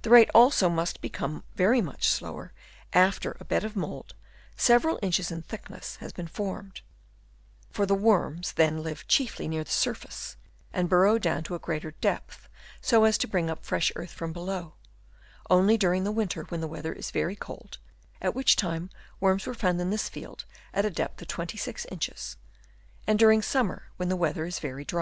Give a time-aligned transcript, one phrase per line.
[0.00, 2.54] The rate, also, must become very much slower
[2.94, 4.14] after a bed of mould,
[4.56, 6.80] several inches in thick ness, has been formed;
[7.70, 10.38] for the worms then live chiefly near the surface,
[10.72, 12.48] and burrow down to a greater depth
[12.80, 14.76] so as to bring up fresh earth from below,
[15.50, 17.76] only during the winter when the weather is very cold
[18.22, 18.88] (at which time
[19.20, 22.38] worms were found in this field at a depth of 26 inches)
[23.06, 24.98] and during summer, when the weather is very dry.